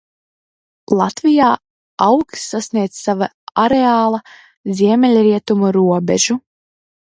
[1.01, 1.49] Latvijā
[2.07, 3.29] augs sasniedz sava
[3.67, 4.25] areāla
[4.83, 6.43] ziemeļrietumu robežu.